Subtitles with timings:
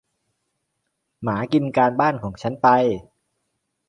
[1.23, 2.67] หมากินการบ้านของฉันไป